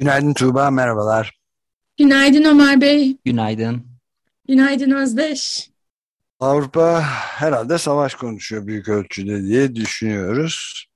Günaydın 0.00 0.34
Tuğba, 0.34 0.70
merhabalar. 0.70 1.38
Günaydın 1.98 2.44
Ömer 2.44 2.80
Bey. 2.80 3.16
Günaydın. 3.24 3.86
Günaydın 4.48 4.90
Özdeş. 4.90 5.70
Avrupa 6.40 7.00
herhalde 7.36 7.78
savaş 7.78 8.14
konuşuyor 8.14 8.66
büyük 8.66 8.88
ölçüde 8.88 9.42
diye 9.42 9.74
düşünüyoruz. 9.74 10.86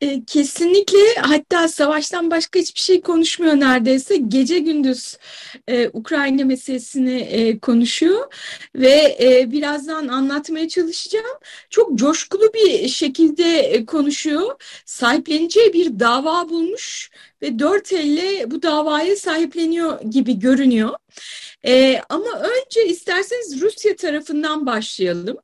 E, 0.00 0.24
kesinlikle 0.24 1.14
hatta 1.20 1.68
savaştan 1.68 2.30
başka 2.30 2.58
hiçbir 2.58 2.80
şey 2.80 3.00
konuşmuyor 3.00 3.60
neredeyse. 3.60 4.16
Gece 4.16 4.58
gündüz 4.58 5.18
e, 5.68 5.88
Ukrayna 5.92 6.44
meselesini 6.44 7.20
e, 7.20 7.58
konuşuyor 7.58 8.34
ve 8.74 9.16
e, 9.20 9.50
birazdan 9.50 10.08
anlatmaya 10.08 10.68
çalışacağım. 10.68 11.38
Çok 11.70 11.98
coşkulu 11.98 12.52
bir 12.54 12.88
şekilde 12.88 13.58
e, 13.58 13.86
konuşuyor. 13.86 14.62
Sahipleneceği 14.84 15.72
bir 15.72 16.00
dava 16.00 16.48
bulmuş 16.48 17.10
ve 17.42 17.58
dört 17.58 17.92
elle 17.92 18.50
bu 18.50 18.62
davaya 18.62 19.16
sahipleniyor 19.16 20.00
gibi 20.02 20.38
görünüyor. 20.38 20.90
E, 21.66 22.00
ama 22.08 22.40
önce 22.40 22.86
isterseniz 22.86 23.60
Rusya 23.60 23.96
tarafından 23.96 24.66
başlayalım. 24.66 25.36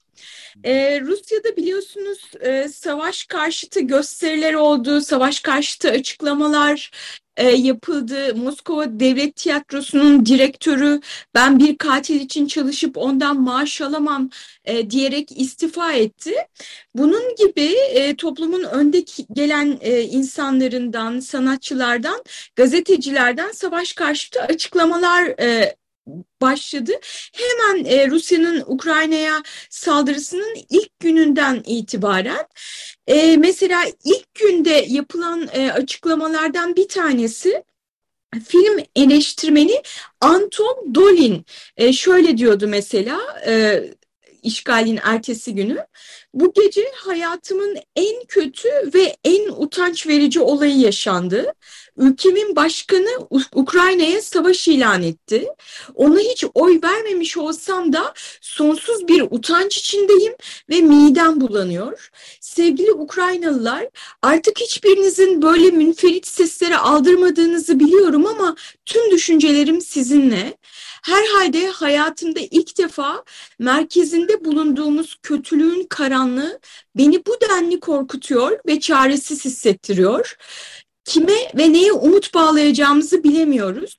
Ee, 0.64 1.00
Rusya'da 1.00 1.56
biliyorsunuz 1.56 2.30
e, 2.40 2.68
savaş 2.68 3.24
karşıtı 3.24 3.80
gösteriler 3.80 4.54
oldu, 4.54 5.00
savaş 5.00 5.40
karşıtı 5.40 5.90
açıklamalar 5.90 6.90
e, 7.36 7.50
yapıldı. 7.50 8.34
Moskova 8.36 9.00
Devlet 9.00 9.36
Tiyatrosu'nun 9.36 10.26
direktörü 10.26 11.00
ben 11.34 11.58
bir 11.58 11.78
katil 11.78 12.20
için 12.20 12.46
çalışıp 12.46 12.96
ondan 12.96 13.40
maaş 13.40 13.80
alamam 13.80 14.30
e, 14.64 14.90
diyerek 14.90 15.40
istifa 15.40 15.92
etti. 15.92 16.34
Bunun 16.94 17.34
gibi 17.36 17.74
e, 17.90 18.16
toplumun 18.16 18.62
önde 18.62 19.04
gelen 19.32 19.78
e, 19.80 20.02
insanlarından, 20.02 21.20
sanatçılardan, 21.20 22.22
gazetecilerden 22.56 23.52
savaş 23.52 23.92
karşıtı 23.92 24.42
açıklamalar 24.42 25.24
e, 25.40 25.76
başladı. 26.42 26.92
Hemen 27.32 27.84
e, 27.84 28.10
Rusya'nın 28.10 28.64
Ukrayna'ya 28.66 29.42
saldırısının 29.70 30.56
ilk 30.70 31.00
gününden 31.00 31.62
itibaren 31.66 32.46
e, 33.06 33.36
mesela 33.36 33.84
ilk 34.04 34.34
günde 34.34 34.84
yapılan 34.88 35.48
e, 35.52 35.72
açıklamalardan 35.72 36.76
bir 36.76 36.88
tanesi 36.88 37.64
film 38.48 38.78
eleştirmeni 38.96 39.82
Anton 40.20 40.94
Dolin 40.94 41.44
e, 41.76 41.92
şöyle 41.92 42.38
diyordu 42.38 42.68
mesela 42.68 43.20
e, 43.46 43.84
işgalin 44.42 44.98
ertesi 45.02 45.54
günü. 45.54 45.86
Bu 46.34 46.52
gece 46.52 46.84
hayatımın 46.94 47.76
en 47.96 48.24
kötü 48.28 48.68
ve 48.94 49.16
en 49.24 49.48
utanç 49.48 50.06
verici 50.06 50.40
olayı 50.40 50.78
yaşandı. 50.78 51.52
Ülkemin 51.96 52.56
başkanı 52.56 53.08
Ukrayna'ya 53.54 54.22
savaş 54.22 54.68
ilan 54.68 55.02
etti. 55.02 55.46
Ona 55.94 56.18
hiç 56.18 56.44
oy 56.54 56.80
vermemiş 56.82 57.36
olsam 57.36 57.92
da 57.92 58.14
sonsuz 58.40 59.08
bir 59.08 59.22
utanç 59.30 59.76
içindeyim 59.76 60.34
ve 60.70 60.80
midem 60.80 61.40
bulanıyor. 61.40 62.10
Sevgili 62.40 62.92
Ukraynalılar 62.92 63.88
artık 64.22 64.60
hiçbirinizin 64.60 65.42
böyle 65.42 65.70
münferit 65.70 66.26
sesleri 66.26 66.76
aldırmadığınızı 66.76 67.80
biliyorum 67.80 68.26
ama 68.26 68.56
tüm 68.86 69.10
düşüncelerim 69.10 69.80
sizinle. 69.80 70.56
Herhalde 71.02 71.66
hayatımda 71.66 72.40
ilk 72.50 72.78
defa 72.78 73.24
merkezinde 73.58 74.44
bulunduğumuz 74.44 75.18
kötülüğün 75.22 75.86
karanlığı 75.90 76.60
beni 76.96 77.26
bu 77.26 77.36
denli 77.40 77.80
korkutuyor 77.80 78.58
ve 78.66 78.80
çaresiz 78.80 79.44
hissettiriyor. 79.44 80.36
Kime 81.04 81.52
ve 81.54 81.72
neye 81.72 81.92
umut 81.92 82.34
bağlayacağımızı 82.34 83.24
bilemiyoruz. 83.24 83.96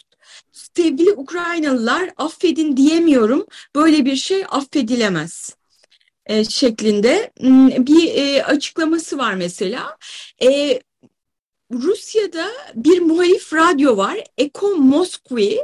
Sevgili 0.52 1.12
Ukraynalılar 1.12 2.10
affedin 2.18 2.78
diyemiyorum. 2.78 3.46
Böyle 3.76 4.06
bir 4.06 4.16
şey 4.16 4.44
affedilemez 4.50 5.56
e, 6.26 6.44
şeklinde 6.44 7.32
hmm, 7.40 7.70
bir 7.70 8.16
e, 8.16 8.44
açıklaması 8.44 9.18
var 9.18 9.34
mesela. 9.34 9.98
Rusya'da 11.74 12.52
bir 12.76 13.00
muhalif 13.00 13.54
radyo 13.54 13.98
var. 13.98 14.18
Eko 14.38 14.76
Moskvi. 14.76 15.60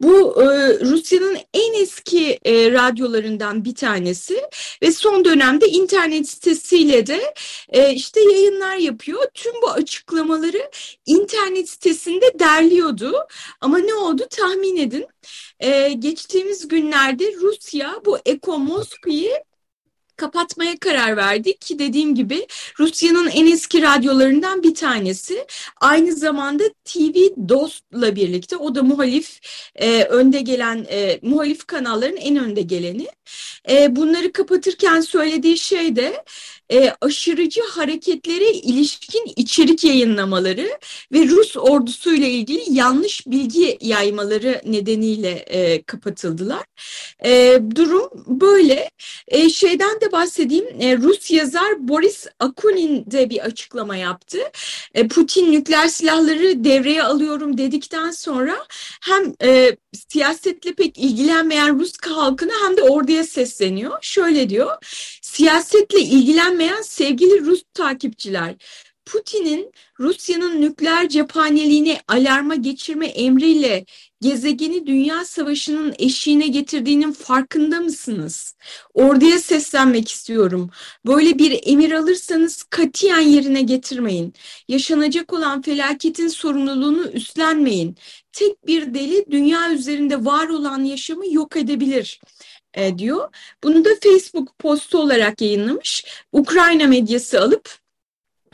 Bu 0.00 0.42
e, 0.42 0.46
Rusya'nın 0.80 1.38
en 1.54 1.82
eski 1.82 2.38
e, 2.44 2.72
radyolarından 2.72 3.64
bir 3.64 3.74
tanesi 3.74 4.42
ve 4.82 4.92
son 4.92 5.24
dönemde 5.24 5.68
internet 5.68 6.28
sitesiyle 6.28 7.06
de 7.06 7.34
e, 7.68 7.94
işte 7.94 8.20
yayınlar 8.20 8.76
yapıyor. 8.76 9.26
Tüm 9.34 9.52
bu 9.62 9.70
açıklamaları 9.70 10.70
internet 11.06 11.68
sitesinde 11.68 12.38
derliyordu. 12.38 13.14
Ama 13.60 13.78
ne 13.78 13.94
oldu 13.94 14.26
tahmin 14.30 14.76
edin. 14.76 15.06
E, 15.60 15.92
geçtiğimiz 15.92 16.68
günlerde 16.68 17.32
Rusya 17.42 18.00
bu 18.04 18.18
Eko 18.26 18.58
Moskvi'yi 18.58 19.32
kapatmaya 20.20 20.78
karar 20.78 21.16
verdik 21.16 21.60
ki 21.60 21.78
dediğim 21.78 22.14
gibi 22.14 22.46
Rusya'nın 22.78 23.28
en 23.28 23.46
eski 23.46 23.82
radyolarından 23.82 24.62
bir 24.62 24.74
tanesi. 24.74 25.46
Aynı 25.80 26.12
zamanda 26.12 26.64
TV 26.84 27.16
Dost'la 27.48 28.16
birlikte 28.16 28.56
o 28.56 28.74
da 28.74 28.82
muhalif 28.82 29.40
e, 29.74 30.04
önde 30.04 30.40
gelen 30.40 30.86
e, 30.90 31.18
muhalif 31.22 31.66
kanalların 31.66 32.16
en 32.16 32.36
önde 32.36 32.62
geleni. 32.62 33.06
E, 33.70 33.96
bunları 33.96 34.32
kapatırken 34.32 35.00
söylediği 35.00 35.58
şey 35.58 35.96
de 35.96 36.24
e, 36.72 36.92
aşırıcı 37.00 37.60
hareketlere 37.70 38.50
ilişkin 38.50 39.32
içerik 39.36 39.84
yayınlamaları 39.84 40.78
ve 41.12 41.28
Rus 41.28 41.56
ordusuyla 41.56 42.26
ilgili 42.26 42.62
yanlış 42.68 43.26
bilgi 43.26 43.78
yaymaları 43.80 44.62
nedeniyle 44.66 45.30
e, 45.30 45.82
kapatıldılar. 45.82 46.64
E, 47.24 47.60
durum 47.76 48.10
böyle. 48.26 48.90
E, 49.28 49.50
şeyden 49.50 50.00
de 50.00 50.09
bahsedeyim. 50.12 50.66
E, 50.80 50.96
Rus 50.96 51.30
yazar 51.30 51.88
Boris 51.88 52.26
Akunin 52.40 53.10
de 53.10 53.30
bir 53.30 53.40
açıklama 53.44 53.96
yaptı. 53.96 54.38
E, 54.94 55.08
Putin 55.08 55.52
nükleer 55.52 55.88
silahları 55.88 56.64
devreye 56.64 57.02
alıyorum 57.02 57.58
dedikten 57.58 58.10
sonra 58.10 58.66
hem 59.00 59.34
e, 59.42 59.76
siyasetle 60.08 60.74
pek 60.74 60.98
ilgilenmeyen 60.98 61.78
Rus 61.80 61.92
halkına 62.00 62.52
hem 62.64 62.76
de 62.76 62.82
orduya 62.82 63.24
sesleniyor. 63.24 63.98
Şöyle 64.02 64.48
diyor. 64.48 64.76
Siyasetle 65.22 66.00
ilgilenmeyen 66.00 66.82
sevgili 66.82 67.44
Rus 67.44 67.62
takipçiler, 67.74 68.54
Putin'in 69.04 69.72
Rusya'nın 70.00 70.60
nükleer 70.60 71.08
cephaneliğini 71.08 71.98
alarma 72.08 72.54
geçirme 72.54 73.06
emriyle 73.06 73.84
gezegeni 74.20 74.86
dünya 74.86 75.24
savaşının 75.24 75.94
eşiğine 75.98 76.46
getirdiğinin 76.46 77.12
farkında 77.12 77.80
mısınız? 77.80 78.54
Orduya 78.94 79.38
seslenmek 79.38 80.10
istiyorum. 80.10 80.70
Böyle 81.06 81.38
bir 81.38 81.60
emir 81.62 81.92
alırsanız 81.92 82.62
katiyen 82.62 83.20
yerine 83.20 83.62
getirmeyin. 83.62 84.34
Yaşanacak 84.68 85.32
olan 85.32 85.62
felaketin 85.62 86.28
sorumluluğunu 86.28 87.06
üstlenmeyin. 87.06 87.96
Tek 88.32 88.66
bir 88.66 88.94
deli 88.94 89.24
dünya 89.30 89.72
üzerinde 89.72 90.24
var 90.24 90.48
olan 90.48 90.84
yaşamı 90.84 91.32
yok 91.32 91.56
edebilir 91.56 92.20
e, 92.74 92.98
diyor. 92.98 93.28
Bunu 93.64 93.84
da 93.84 93.90
Facebook 94.02 94.58
postu 94.58 94.98
olarak 94.98 95.40
yayınlamış. 95.40 96.04
Ukrayna 96.32 96.86
medyası 96.86 97.40
alıp 97.40 97.79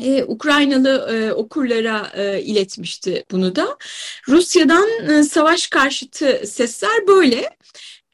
e, 0.03 0.25
Ukraynalı 0.25 1.15
e, 1.15 1.33
okurlara 1.33 2.11
e, 2.15 2.43
iletmişti 2.43 3.25
bunu 3.31 3.57
da. 3.57 3.77
Rusya'dan 4.29 4.89
e, 5.11 5.23
savaş 5.23 5.67
karşıtı 5.67 6.43
sesler 6.47 7.07
böyle. 7.09 7.51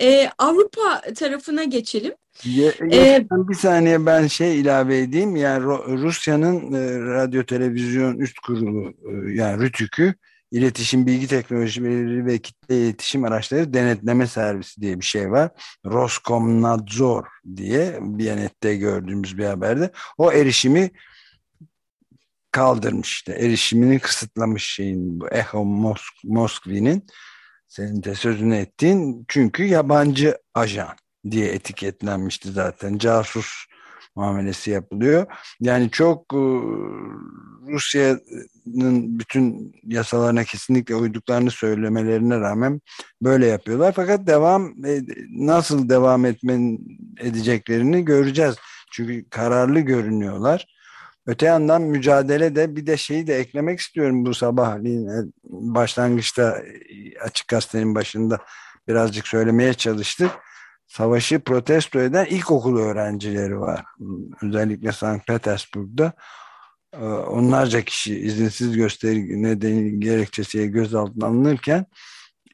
E, 0.01 0.31
Avrupa 0.39 1.01
tarafına 1.15 1.65
geçelim. 1.65 2.13
Ye, 2.45 2.73
ee, 2.93 3.27
bir 3.31 3.55
saniye 3.55 4.07
ben 4.07 4.27
şey 4.27 4.61
ilave 4.61 4.99
edeyim. 4.99 5.37
Yani 5.37 5.65
Rusya'nın 6.03 6.73
e, 6.73 6.99
radyo 7.01 7.45
televizyon 7.45 8.19
üst 8.19 8.39
kurulu 8.39 8.89
e, 8.89 9.33
yani 9.33 9.69
RTÜK'ü 9.69 10.15
İletişim 10.53 11.07
Bilgi 11.07 11.27
Teknolojileri 11.27 12.27
ve 12.27 12.39
Kitle 12.39 12.79
İletişim 12.79 13.25
Araçları 13.25 13.75
Denetleme 13.75 14.27
Servisi 14.27 14.81
diye 14.81 15.01
bir 15.01 15.05
şey 15.05 15.31
var. 15.31 15.51
Roskomnadzor 15.87 17.25
diye 17.57 17.99
Biyanet'te 18.01 18.77
gördüğümüz 18.77 19.39
bir 19.39 19.45
haberde. 19.45 19.91
O 20.19 20.33
erişimi 20.33 20.91
kaldırmış 22.53 23.13
işte 23.13 23.33
erişimini 23.33 23.99
kısıtlamış 23.99 24.65
şeyin 24.65 25.21
bu 25.21 25.29
Echo 25.31 25.65
Mosk 25.65 26.13
Moskvi'nin 26.25 27.07
senin 27.69 28.03
de 28.03 28.15
sözünü 28.15 28.57
ettiğin 28.57 29.25
çünkü 29.29 29.65
yabancı 29.65 30.39
ajan 30.55 30.97
diye 31.31 31.49
etiketlenmişti 31.53 32.53
zaten 32.53 32.99
casus 32.99 33.67
muamelesi 34.17 34.71
yapılıyor. 34.71 35.27
Yani 35.61 35.91
çok 35.91 36.35
e, 36.35 36.43
Rusya'nın 37.69 39.19
bütün 39.19 39.75
yasalarına 39.83 40.45
kesinlikle 40.45 40.95
uyduklarını 40.95 41.51
söylemelerine 41.51 42.41
rağmen 42.41 42.81
böyle 43.23 43.47
yapıyorlar. 43.47 43.93
Fakat 43.97 44.27
devam 44.27 44.75
nasıl 45.31 45.89
devam 45.89 46.25
etmen 46.25 46.79
edeceklerini 47.21 48.05
göreceğiz. 48.05 48.57
Çünkü 48.93 49.29
kararlı 49.31 49.81
görünüyorlar. 49.81 50.67
Öte 51.27 51.47
yandan 51.47 51.83
mücadele 51.83 52.57
de 52.57 52.77
bir 52.77 52.87
de 52.87 52.97
şeyi 52.97 53.27
de 53.27 53.37
eklemek 53.37 53.81
istiyorum 53.81 54.27
bu 54.27 54.35
sabah. 54.35 54.79
Başlangıçta 55.45 56.63
açık 57.21 57.49
gazetenin 57.49 57.95
başında 57.95 58.39
birazcık 58.89 59.29
söylemeye 59.29 59.75
çalıştık. 59.75 60.31
Savaşı 60.87 61.41
protesto 61.41 62.01
eden 62.01 62.25
ilkokul 62.25 62.79
öğrencileri 62.79 63.61
var. 63.61 63.85
Özellikle 64.43 64.93
Sankt 64.93 65.27
Petersburg'da. 65.27 66.13
Ee, 66.93 67.05
onlarca 67.05 67.83
kişi 67.83 68.19
izinsiz 68.19 68.77
gösteri 68.77 69.43
nedeni 69.43 70.01
gerekçesiyle 70.01 70.67
gözaltına 70.67 71.27
alınırken 71.27 71.87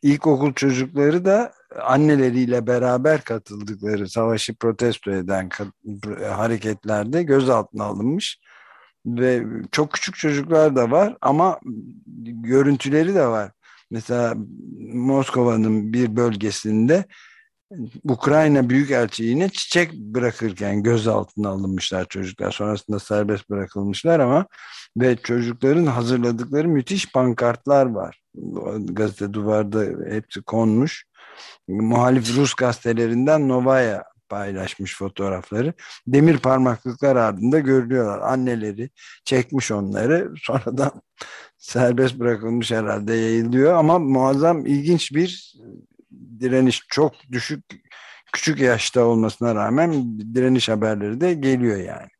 ilkokul 0.02 0.52
çocukları 0.52 1.24
da 1.24 1.52
anneleriyle 1.82 2.66
beraber 2.66 3.20
katıldıkları 3.24 4.08
savaşı 4.08 4.54
protesto 4.54 5.10
eden 5.10 5.48
hareketlerde 6.22 7.22
gözaltına 7.22 7.84
alınmış 7.84 8.38
ve 9.06 9.44
çok 9.72 9.92
küçük 9.92 10.16
çocuklar 10.16 10.76
da 10.76 10.90
var 10.90 11.16
ama 11.20 11.60
görüntüleri 12.26 13.14
de 13.14 13.26
var. 13.26 13.52
Mesela 13.90 14.34
Moskova'nın 14.92 15.92
bir 15.92 16.16
bölgesinde 16.16 17.04
Ukrayna 18.04 18.70
Büyükelçiliğine 18.70 19.48
çiçek 19.48 19.92
bırakırken 19.94 20.82
gözaltına 20.82 21.48
alınmışlar 21.48 22.04
çocuklar. 22.08 22.50
Sonrasında 22.50 22.98
serbest 22.98 23.50
bırakılmışlar 23.50 24.20
ama 24.20 24.46
ve 24.96 25.16
çocukların 25.16 25.86
hazırladıkları 25.86 26.68
müthiş 26.68 27.12
pankartlar 27.12 27.86
var. 27.86 28.20
Gazete 28.78 29.32
duvarda 29.32 29.84
hepsi 30.10 30.42
konmuş. 30.42 31.04
Muhalif 31.68 32.36
Rus 32.36 32.54
gazetelerinden 32.54 33.48
Novaya 33.48 34.04
paylaşmış 34.28 34.96
fotoğrafları. 34.98 35.74
Demir 36.06 36.38
parmaklıklar 36.38 37.16
ardında 37.16 37.58
görülüyorlar. 37.58 38.18
Anneleri 38.32 38.90
çekmiş 39.24 39.72
onları. 39.72 40.34
Sonradan 40.42 41.02
serbest 41.58 42.18
bırakılmış 42.18 42.70
herhalde 42.70 43.14
yayılıyor 43.14 43.74
ama 43.74 43.98
muazzam 43.98 44.66
ilginç 44.66 45.12
bir 45.12 45.54
direniş 46.40 46.82
çok 46.88 47.12
düşük 47.32 47.64
küçük 48.32 48.60
yaşta 48.60 49.04
olmasına 49.04 49.54
rağmen 49.54 50.18
direniş 50.34 50.68
haberleri 50.68 51.20
de 51.20 51.34
geliyor 51.34 51.76
yani. 51.76 52.17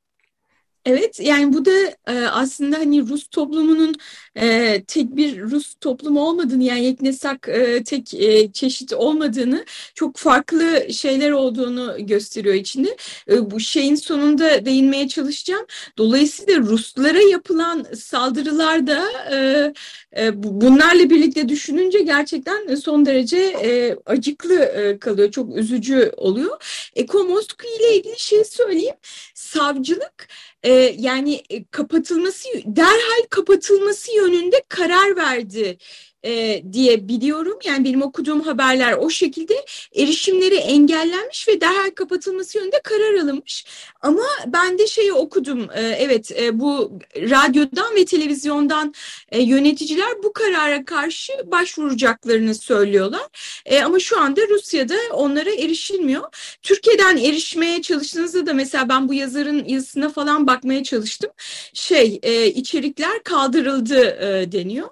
Evet 0.84 1.20
yani 1.20 1.52
bu 1.52 1.64
da 1.64 1.70
e, 2.06 2.26
aslında 2.26 2.78
hani 2.78 3.08
Rus 3.08 3.28
toplumunun 3.28 3.94
e, 4.36 4.82
tek 4.86 5.16
bir 5.16 5.40
Rus 5.40 5.75
toplumu 5.80 6.28
olmadığını 6.28 6.64
yani 6.64 6.84
yeknesak 6.84 7.48
e, 7.48 7.84
tek 7.84 8.14
e, 8.14 8.52
çeşit 8.52 8.92
olmadığını 8.92 9.64
çok 9.94 10.16
farklı 10.16 10.92
şeyler 10.92 11.30
olduğunu 11.30 11.96
gösteriyor 12.06 12.54
içinde. 12.54 12.96
E, 13.30 13.50
bu 13.50 13.60
şeyin 13.60 13.94
sonunda 13.94 14.64
değinmeye 14.64 15.08
çalışacağım. 15.08 15.66
Dolayısıyla 15.98 16.58
Ruslara 16.60 17.20
yapılan 17.20 17.86
saldırılar 17.96 18.86
da 18.86 19.04
e, 19.32 19.72
e, 20.16 20.42
bunlarla 20.42 21.10
birlikte 21.10 21.48
düşününce 21.48 22.02
gerçekten 22.02 22.74
son 22.74 23.06
derece 23.06 23.38
e, 23.38 23.96
acıklı 24.06 24.54
e, 24.54 24.98
kalıyor. 24.98 25.31
Çok 25.31 25.56
üzücü 25.56 26.12
oluyor. 26.16 26.90
Ekomosk 26.96 27.64
ile 27.78 27.96
ilgili 27.96 28.19
şey 28.19 28.44
söyleyeyim. 28.44 28.96
Savcılık 29.34 30.28
e, 30.62 30.70
yani 30.99 31.43
e, 31.50 31.64
kapatılması 31.64 32.49
derhal 32.64 33.26
kapatılması 33.31 34.16
yönünde 34.16 34.62
karar 34.69 35.16
verdi 35.16 35.78
e, 36.25 36.62
diye 36.73 37.09
biliyorum. 37.09 37.59
Yani 37.65 37.85
benim 37.85 38.03
okuduğum 38.03 38.41
haberler 38.41 38.93
o 38.93 39.11
şekilde 39.11 39.65
erişimleri 39.97 40.55
engellenmiş 40.55 41.49
ve 41.49 41.61
derhal 41.61 41.91
kapatılması 41.91 42.59
yönünde 42.59 42.81
karar 42.85 43.15
alınmış. 43.15 43.67
Ama 44.00 44.23
ben 44.47 44.79
de 44.79 44.87
şeyi 44.87 45.12
okudum. 45.12 45.69
E, 45.75 45.81
evet 45.81 46.32
e, 46.41 46.61
bu 46.61 46.99
radyodan 47.17 47.97
ve 47.97 48.05
televizyondan 48.05 48.94
e, 49.29 49.43
yöneticiler 49.43 50.23
bu 50.23 50.32
karara 50.32 50.85
karşı 50.85 51.32
başvuracaklarını 51.47 52.55
söylüyorlar. 52.55 53.26
E, 53.67 53.82
ama 53.82 53.99
şu 53.99 54.20
anda 54.20 54.41
Rusya'da 54.49 54.97
onlara 55.12 55.50
erişilmiyor. 55.50 56.25
Türkiye'den 56.62 57.17
erişmeye 57.17 57.82
çalıştığınızda 57.82 58.47
da 58.47 58.55
mesela 58.55 58.88
ben 58.88 59.09
bu 59.09 59.15
yazarın 59.15 59.65
yazısına 59.65 60.09
falan 60.09 60.47
bakmaya 60.47 60.82
çalıştım. 60.82 61.31
Şey 61.73 62.20
e, 62.23 62.47
içerikler 62.47 63.23
kaldırıldı 63.23 64.00
e, 64.00 64.53
deniyor 64.53 64.88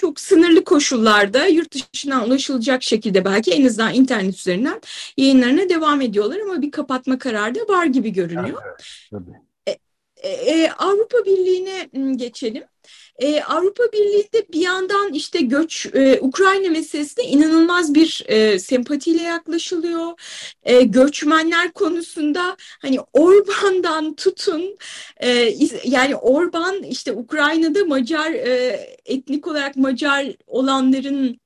çok 0.00 0.20
sınırlı 0.20 0.64
koşullarda 0.64 1.46
yurt 1.46 1.74
dışından 1.74 2.26
ulaşılacak 2.26 2.82
şekilde 2.82 3.24
belki 3.24 3.50
en 3.52 3.66
azından 3.66 3.94
internet 3.94 4.34
üzerinden 4.34 4.80
yayınlarına 5.16 5.68
devam 5.68 6.00
ediyorlar 6.00 6.40
ama 6.40 6.62
bir 6.62 6.70
kapatma 6.70 7.18
kararı 7.18 7.54
da 7.54 7.68
var 7.68 7.86
gibi 7.86 8.12
görünüyor. 8.12 8.62
Evet, 8.66 8.86
tabii. 9.10 9.30
E, 10.16 10.28
e, 10.28 10.70
Avrupa 10.70 11.18
Birliği'ne 11.24 11.90
geçelim. 12.16 12.64
Ee, 13.20 13.42
Avrupa 13.42 13.82
Birliği'de 13.92 14.48
bir 14.52 14.60
yandan 14.60 15.12
işte 15.12 15.40
göç, 15.40 15.86
e, 15.94 16.20
Ukrayna 16.20 16.70
meselesine 16.70 17.24
inanılmaz 17.24 17.94
bir 17.94 18.24
e, 18.26 18.58
sempatiyle 18.58 19.22
yaklaşılıyor. 19.22 20.12
E, 20.62 20.82
göçmenler 20.82 21.72
konusunda 21.72 22.56
hani 22.82 22.98
Orban'dan 23.12 24.14
tutun, 24.16 24.78
e, 25.22 25.54
yani 25.84 26.16
Orban 26.16 26.82
işte 26.82 27.12
Ukrayna'da 27.12 27.84
Macar, 27.84 28.32
e, 28.32 28.80
etnik 29.06 29.46
olarak 29.46 29.76
Macar 29.76 30.26
olanların 30.46 31.39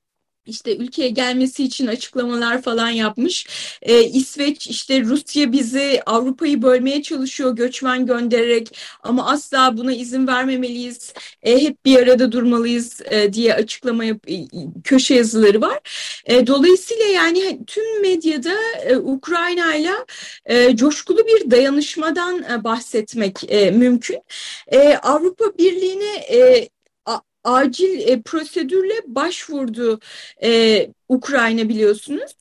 işte 0.47 0.77
ülkeye 0.77 1.09
gelmesi 1.09 1.63
için 1.63 1.87
açıklamalar 1.87 2.61
falan 2.61 2.89
yapmış. 2.89 3.47
Ee, 3.81 4.03
İsveç 4.03 4.67
işte 4.67 5.01
Rusya 5.01 5.51
bizi 5.51 6.01
Avrupa'yı 6.05 6.61
bölmeye 6.61 7.03
çalışıyor 7.03 7.55
göçmen 7.55 8.05
göndererek 8.05 8.77
ama 9.03 9.29
asla 9.29 9.77
buna 9.77 9.93
izin 9.93 10.27
vermemeliyiz. 10.27 11.13
E, 11.43 11.61
hep 11.61 11.85
bir 11.85 11.99
arada 11.99 12.31
durmalıyız 12.31 13.01
e, 13.11 13.33
diye 13.33 13.53
açıklama 13.53 14.05
yap 14.05 14.17
köşe 14.83 15.15
yazıları 15.15 15.61
var. 15.61 15.79
E, 16.25 16.47
dolayısıyla 16.47 17.05
yani 17.05 17.59
tüm 17.67 18.01
medyada 18.01 18.53
e, 18.85 18.97
Ukrayna 18.97 19.75
ile 19.75 19.91
e, 20.45 20.75
coşkulu 20.75 21.27
bir 21.27 21.51
dayanışmadan 21.51 22.43
e, 22.43 22.63
bahsetmek 22.63 23.43
e, 23.47 23.71
mümkün. 23.71 24.21
E, 24.67 24.97
Avrupa 24.97 25.57
Birliği'ne 25.57 26.15
e, 26.15 26.69
acil 27.45 27.99
e, 27.99 28.21
prosedürle 28.21 28.93
başvurdu 29.07 29.99
e, 30.43 30.87
Ukrayna 31.09 31.69
biliyorsunuz. 31.69 32.31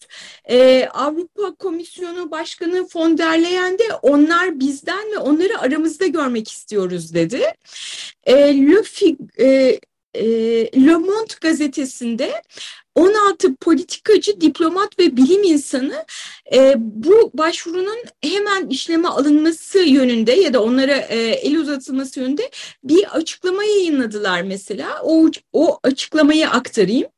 E, 0.51 0.89
Avrupa 0.93 1.55
Komisyonu 1.55 2.31
Başkanı 2.31 2.87
von 2.95 3.19
der 3.19 3.43
Leyen 3.43 3.79
de 3.79 3.95
onlar 4.03 4.61
bizden 4.61 5.13
ve 5.13 5.19
onları 5.19 5.61
aramızda 5.61 6.07
görmek 6.07 6.51
istiyoruz 6.51 7.15
dedi. 7.15 7.43
E, 8.25 8.35
Le, 8.35 9.17
e, 9.41 9.81
e, 10.14 10.25
Le 10.87 10.97
Monde 10.97 11.35
gazetesinde 11.40 12.42
16 12.94 13.56
politikacı, 13.56 14.40
diplomat 14.40 14.99
ve 14.99 15.16
bilim 15.16 15.42
insanı 15.42 16.04
e, 16.54 16.75
bu 16.78 17.30
başvurunun 17.35 17.99
hemen 18.23 18.68
işleme 18.68 19.09
alınması 19.09 19.78
yönünde 19.78 20.33
ya 20.33 20.52
da 20.52 20.62
onlara 20.62 20.97
e, 20.97 21.16
el 21.18 21.56
uzatılması 21.56 22.21
yönünde 22.21 22.50
bir 22.85 23.16
açıklama 23.16 23.64
yayınladılar 23.64 24.42
mesela. 24.42 25.00
O, 25.02 25.30
o 25.52 25.78
açıklamayı 25.83 26.49
aktarayım. 26.49 27.09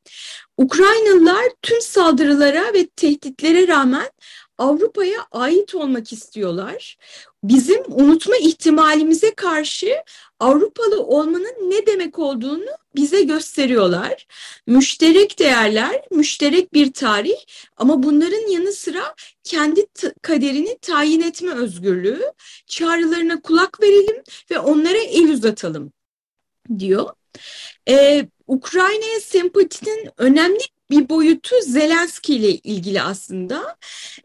Ukraynalılar 0.56 1.44
tüm 1.62 1.80
saldırılara 1.80 2.72
ve 2.74 2.86
tehditlere 2.86 3.68
rağmen 3.68 4.10
Avrupa'ya 4.58 5.26
ait 5.32 5.74
olmak 5.74 6.12
istiyorlar. 6.12 6.98
Bizim 7.44 7.82
unutma 7.88 8.36
ihtimalimize 8.36 9.34
karşı 9.34 9.96
Avrupalı 10.40 11.02
olmanın 11.02 11.70
ne 11.70 11.86
demek 11.86 12.18
olduğunu 12.18 12.70
bize 12.96 13.22
gösteriyorlar. 13.22 14.26
Müşterek 14.66 15.38
değerler, 15.38 16.02
müşterek 16.10 16.74
bir 16.74 16.92
tarih 16.92 17.36
ama 17.76 18.02
bunların 18.02 18.50
yanı 18.50 18.72
sıra 18.72 19.14
kendi 19.44 19.86
kaderini 20.22 20.78
tayin 20.78 21.20
etme 21.20 21.50
özgürlüğü, 21.50 22.32
çağrılarına 22.66 23.40
kulak 23.40 23.82
verelim 23.82 24.22
ve 24.50 24.58
onlara 24.58 24.98
el 24.98 25.32
uzatalım 25.32 25.92
diyor. 26.78 27.10
Ee, 27.88 28.28
Ukrayna'ya 28.46 29.20
sempatinin 29.20 30.08
önemli 30.16 30.58
bir 30.90 31.08
boyutu 31.08 31.54
Zelenski 31.62 32.34
ile 32.34 32.50
ilgili 32.50 33.02
aslında. 33.02 33.76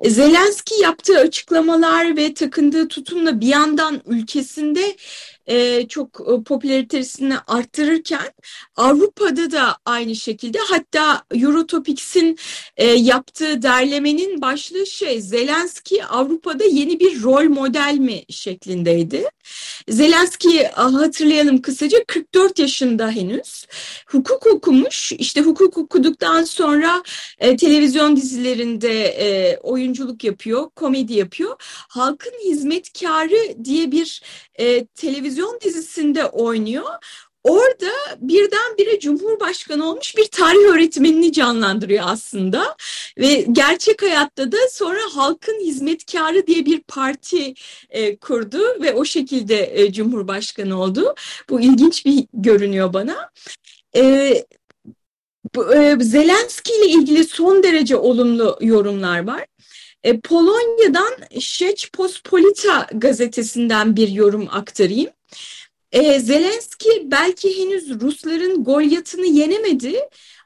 Zelenski 0.05 0.81
yaptığı 0.81 1.19
açıklamalar 1.19 2.17
ve 2.17 2.33
takındığı 2.33 2.87
tutumla 2.87 3.41
bir 3.41 3.47
yandan 3.47 4.01
ülkesinde 4.05 4.95
e, 5.47 5.87
çok 5.87 6.21
e, 6.21 6.43
popülaritesini 6.43 7.37
arttırırken 7.47 8.31
Avrupa'da 8.75 9.51
da 9.51 9.77
aynı 9.85 10.15
şekilde 10.15 10.57
hatta 10.69 11.23
Eurotopics'in 11.31 12.37
e, 12.77 12.85
yaptığı 12.87 13.61
derlemenin 13.61 14.41
başlığı 14.41 14.87
şey 14.87 15.21
Zelenski 15.21 16.05
Avrupa'da 16.05 16.63
yeni 16.63 16.99
bir 16.99 17.23
rol 17.23 17.49
model 17.49 17.97
mi 17.99 18.23
şeklindeydi. 18.29 19.25
Zelenski 19.89 20.67
hatırlayalım 20.67 21.61
kısaca 21.61 21.97
44 22.07 22.59
yaşında 22.59 23.11
henüz 23.11 23.65
hukuk 24.07 24.47
okumuş 24.47 25.11
işte 25.11 25.41
hukuk 25.41 25.77
okuduktan 25.77 26.43
sonra 26.43 27.03
e, 27.39 27.55
televizyon 27.55 28.15
dizilerinde 28.15 29.03
e, 29.03 29.57
oyunculuk 29.57 30.23
yapıyor 30.23 30.69
komedi 30.75 31.13
yapıyor 31.13 31.55
halkın 31.89 32.33
hizmetkarı 32.43 33.65
diye 33.65 33.91
bir 33.91 34.21
e, 34.59 34.85
televizyon 34.85 35.30
dizisinde 35.63 36.25
oynuyor. 36.25 36.89
Orada 37.43 37.91
birdenbire 38.19 38.99
Cumhurbaşkanı 38.99 39.89
olmuş 39.89 40.17
bir 40.17 40.25
tarih 40.25 40.73
öğretmenini 40.73 41.31
canlandırıyor 41.31 42.03
aslında 42.07 42.75
ve 43.17 43.45
gerçek 43.51 44.01
hayatta 44.01 44.51
da 44.51 44.57
sonra 44.71 44.99
halkın 45.13 45.59
hizmetkarı 45.59 46.47
diye 46.47 46.65
bir 46.65 46.81
parti 46.81 47.53
e, 47.89 48.15
kurdu 48.15 48.81
ve 48.81 48.93
o 48.93 49.05
şekilde 49.05 49.81
e, 49.81 49.93
Cumhurbaşkanı 49.93 50.81
oldu. 50.81 51.15
Bu 51.49 51.61
ilginç 51.61 52.05
bir 52.05 52.25
görünüyor 52.33 52.93
bana. 52.93 53.29
E, 53.95 54.01
e, 55.75 55.97
Zelenski 55.99 56.73
ile 56.73 56.85
ilgili 56.85 57.23
son 57.23 57.63
derece 57.63 57.95
olumlu 57.95 58.57
yorumlar 58.61 59.27
var. 59.27 59.45
E, 60.03 60.19
Polonya'dan 60.19 61.13
Rzeczpospolita 61.39 62.87
gazetesinden 62.93 63.95
bir 63.95 64.07
yorum 64.07 64.47
aktarayım. 64.51 65.09
E, 65.91 66.19
Zelenski 66.19 66.89
belki 67.11 67.57
henüz 67.59 68.01
Rusların 68.01 68.63
Golyat'ını 68.63 69.25
yenemedi 69.25 69.99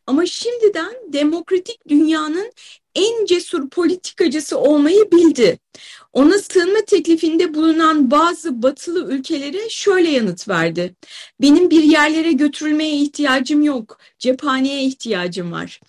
ama 0.07 0.25
şimdiden 0.25 0.95
demokratik 1.13 1.87
dünyanın 1.87 2.51
en 2.95 3.25
cesur 3.25 3.69
politikacısı 3.69 4.57
olmayı 4.59 5.11
bildi. 5.11 5.59
Ona 6.13 6.39
sığınma 6.39 6.79
teklifinde 6.87 7.53
bulunan 7.53 8.11
bazı 8.11 8.63
batılı 8.63 9.13
ülkelere 9.13 9.69
şöyle 9.69 10.09
yanıt 10.09 10.49
verdi. 10.49 10.95
Benim 11.41 11.69
bir 11.69 11.83
yerlere 11.83 12.31
götürülmeye 12.31 12.95
ihtiyacım 12.95 13.61
yok, 13.61 13.97
cephaneye 14.19 14.83
ihtiyacım 14.83 15.51
var. 15.51 15.81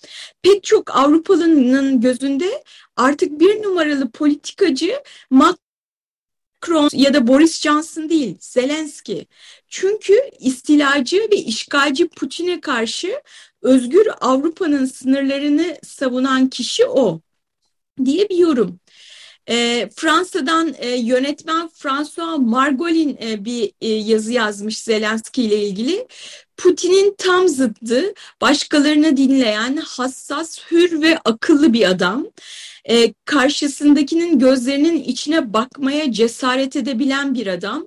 Pek 0.43 0.65
çok 0.65 0.97
Avrupalı'nın 0.97 2.01
gözünde 2.01 2.65
artık 2.97 3.41
bir 3.41 3.63
numaralı 3.63 4.11
politikacı 4.11 4.93
Macron 6.67 6.91
ya 6.93 7.15
da 7.15 7.27
Boris 7.27 7.61
Johnson 7.61 8.09
değil, 8.09 8.37
Zelenski. 8.41 9.27
Çünkü 9.69 10.15
istilacı 10.41 11.17
ve 11.33 11.37
işgalci 11.37 12.09
Putin'e 12.09 12.61
karşı 12.61 13.23
özgür 13.63 14.09
Avrupa'nın 14.21 14.85
sınırlarını 14.85 15.79
savunan 15.83 16.49
kişi 16.49 16.87
o 16.87 17.21
diye 18.05 18.29
bir 18.29 18.37
yorum. 18.37 18.81
E, 19.49 19.89
Fransa'dan 19.97 20.75
e, 20.79 20.89
yönetmen 20.89 21.69
François 21.69 22.39
Margolin 22.39 23.19
e, 23.23 23.45
bir 23.45 23.73
e, 23.81 23.89
yazı 23.89 24.33
yazmış 24.33 24.79
Zelenski 24.79 25.43
ile 25.43 25.63
ilgili. 25.63 26.07
Putin'in 26.57 27.15
tam 27.19 27.49
zıddı, 27.49 28.15
başkalarını 28.41 29.17
dinleyen, 29.17 29.77
hassas, 29.77 30.61
hür 30.71 31.03
ve 31.03 31.19
akıllı 31.19 31.73
bir 31.73 31.91
adam. 31.91 32.27
E, 32.89 33.15
karşısındakinin 33.25 34.39
gözlerinin 34.39 35.03
içine 35.03 35.53
bakmaya 35.53 36.13
cesaret 36.13 36.77
edebilen 36.77 37.35
bir 37.35 37.47
adam 37.47 37.87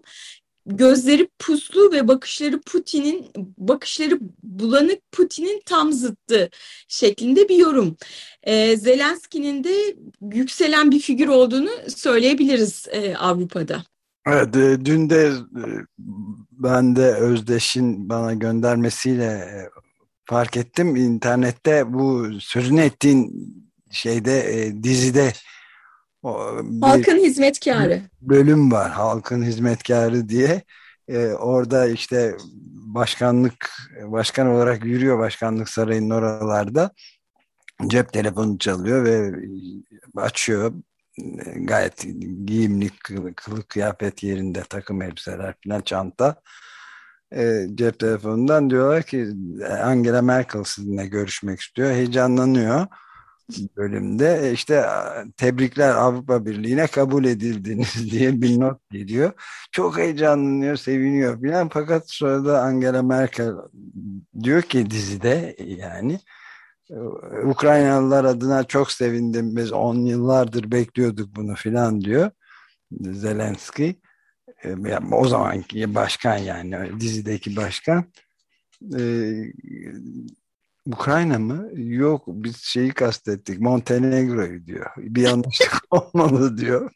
gözleri 0.69 1.27
puslu 1.39 1.91
ve 1.91 2.07
bakışları 2.07 2.61
Putin'in 2.61 3.27
bakışları 3.57 4.19
bulanık 4.43 5.11
Putin'in 5.11 5.61
tam 5.65 5.93
zıttı 5.93 6.49
şeklinde 6.87 7.49
bir 7.49 7.55
yorum. 7.55 7.97
E, 8.43 8.77
Zelenski'nin 8.77 9.63
de 9.63 9.95
yükselen 10.33 10.91
bir 10.91 10.99
figür 10.99 11.27
olduğunu 11.27 11.69
söyleyebiliriz 11.87 12.87
e, 12.91 13.15
Avrupa'da. 13.15 13.83
Evet, 14.27 14.55
e, 14.55 14.85
dün 14.85 15.09
de 15.09 15.31
e, 15.57 15.63
ben 16.51 16.95
de 16.95 17.13
Özdeş'in 17.13 18.09
bana 18.09 18.33
göndermesiyle 18.33 19.25
e, 19.25 19.69
fark 20.25 20.57
ettim. 20.57 20.95
İnternette 20.95 21.93
bu 21.93 22.27
sözünü 22.39 22.81
ettiğin 22.81 23.31
şeyde 23.91 24.71
dizide 24.83 25.33
Halkın 26.81 27.17
hizmetkarı. 27.17 28.01
Bölüm 28.21 28.71
var 28.71 28.91
halkın 28.91 29.43
hizmetkarı 29.43 30.29
diye. 30.29 30.61
Ee, 31.07 31.27
orada 31.27 31.87
işte 31.87 32.37
başkanlık 32.73 33.71
başkan 34.01 34.47
olarak 34.47 34.85
yürüyor 34.85 35.19
başkanlık 35.19 35.69
sarayının 35.69 36.09
oralarda. 36.09 36.91
Cep 37.87 38.13
telefonu 38.13 38.57
çalıyor 38.57 39.05
ve 39.05 39.31
açıyor. 40.15 40.73
Gayet 41.55 42.05
giyimli, 42.45 42.89
kılık 43.35 43.69
kıyafet 43.69 44.23
yerinde 44.23 44.63
takım 44.69 45.01
elbiseler 45.01 45.55
falan 45.67 45.81
çanta. 45.81 46.41
E, 47.35 47.65
cep 47.75 47.99
telefonundan 47.99 48.69
diyorlar 48.69 49.03
ki 49.03 49.27
Angela 49.83 50.21
Merkel 50.21 50.63
sizinle 50.63 51.07
görüşmek 51.07 51.59
istiyor. 51.59 51.91
Heyecanlanıyor 51.91 52.87
bölümde 53.77 54.39
e, 54.43 54.51
işte 54.51 54.85
tebrikler 55.37 55.89
Avrupa 55.89 56.45
Birliği'ne 56.45 56.87
kabul 56.87 57.25
edildiniz 57.25 58.11
diye 58.11 58.41
bir 58.41 58.59
not 58.59 58.89
geliyor. 58.91 59.31
Çok 59.71 59.97
heyecanlanıyor, 59.97 60.75
seviniyor 60.75 61.41
filan. 61.41 61.69
Fakat 61.69 62.09
sonra 62.11 62.45
da 62.45 62.61
Angela 62.61 63.03
Merkel 63.03 63.53
diyor 64.43 64.61
ki 64.61 64.89
dizide 64.89 65.55
yani 65.59 66.19
e, 66.89 66.95
Ukraynalılar 67.45 68.25
adına 68.25 68.63
çok 68.63 68.91
sevindim 68.91 69.55
biz 69.55 69.71
10 69.71 69.95
yıllardır 69.95 70.71
bekliyorduk 70.71 71.35
bunu 71.35 71.55
filan 71.55 72.01
diyor 72.01 72.31
Zelenski. 73.01 73.99
E, 74.63 74.97
o 75.11 75.27
zamanki 75.27 75.95
başkan 75.95 76.37
yani 76.37 76.99
dizideki 76.99 77.55
başkan 77.55 78.05
Ukrayna 80.93 81.39
mı? 81.39 81.69
Yok 81.75 82.23
biz 82.27 82.57
şeyi 82.57 82.91
kastettik. 82.91 83.59
Montenegro'yu 83.59 84.65
diyor. 84.65 84.89
Bir 84.97 85.21
yanlışlık 85.21 85.81
olmalı 85.91 86.57
diyor. 86.57 86.91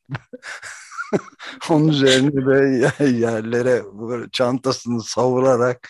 Onun 1.69 1.87
üzerine 1.87 2.45
böyle 2.45 2.91
yerlere 3.17 3.83
böyle 3.93 4.29
çantasını 4.31 5.03
savurarak 5.03 5.89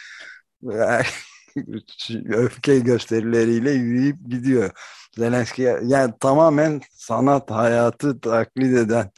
öfke 2.30 2.80
gösterileriyle 2.80 3.72
yürüyüp 3.72 4.18
gidiyor. 4.30 4.72
Zelenski 5.18 5.62
yani 5.84 6.14
tamamen 6.20 6.82
sanat 6.92 7.52
hayatı 7.52 8.20
taklit 8.20 8.78
eden 8.78 9.12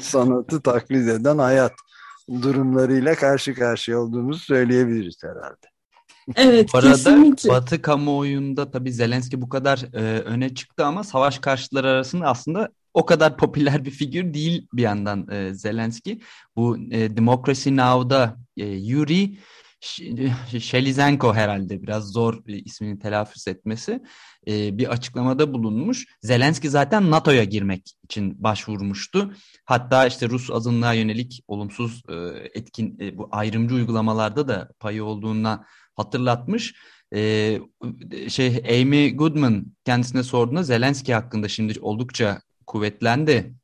sanatı 0.00 0.62
taklit 0.62 1.08
eden 1.08 1.38
hayat 1.38 1.72
durumlarıyla 2.42 3.14
karşı 3.14 3.54
karşıya 3.54 3.98
olduğumuzu 4.00 4.40
söyleyebiliriz 4.40 5.22
herhalde. 5.22 5.69
Evet, 6.36 6.70
bu 6.74 6.78
arada 6.78 6.90
kesinlikle. 6.90 7.50
Batı 7.50 7.82
kamuoyunda 7.82 8.70
tabii 8.70 8.92
Zelenski 8.92 9.42
bu 9.42 9.48
kadar 9.48 9.84
e, 9.92 10.20
öne 10.20 10.54
çıktı 10.54 10.84
ama 10.84 11.04
savaş 11.04 11.38
karşıtları 11.38 11.88
arasında 11.88 12.26
aslında 12.26 12.68
o 12.94 13.06
kadar 13.06 13.36
popüler 13.36 13.84
bir 13.84 13.90
figür 13.90 14.34
değil 14.34 14.66
bir 14.72 14.82
yandan 14.82 15.28
e, 15.30 15.54
Zelenski. 15.54 16.20
Bu 16.56 16.78
e, 16.90 17.16
Democracy 17.16 17.70
Now'da 17.70 18.36
e, 18.56 18.66
Yuri 18.66 19.38
Shelizenko 20.60 21.34
herhalde 21.34 21.82
biraz 21.82 22.12
zor 22.12 22.48
e, 22.48 22.58
ismini 22.58 22.98
telaffuz 22.98 23.48
etmesi 23.48 24.02
e, 24.48 24.78
bir 24.78 24.92
açıklamada 24.92 25.52
bulunmuş. 25.52 26.06
Zelenski 26.22 26.70
zaten 26.70 27.10
NATO'ya 27.10 27.44
girmek 27.44 27.90
için 28.04 28.42
başvurmuştu. 28.42 29.34
Hatta 29.64 30.06
işte 30.06 30.28
Rus 30.28 30.50
azınlığa 30.50 30.92
yönelik 30.92 31.42
olumsuz 31.48 32.02
e, 32.08 32.14
etkin 32.54 32.98
e, 33.00 33.18
bu 33.18 33.28
ayrımcı 33.32 33.74
uygulamalarda 33.74 34.48
da 34.48 34.68
payı 34.80 35.04
olduğuna 35.04 35.66
hatırlatmış. 35.96 36.74
Ee, 37.14 37.60
şey 38.28 38.62
Amy 38.80 39.16
Goodman 39.16 39.66
kendisine 39.84 40.22
sorduğunda 40.22 40.62
Zelenski 40.62 41.14
hakkında 41.14 41.48
şimdi 41.48 41.80
oldukça 41.80 42.40
kuvvetlendi. 42.66 43.54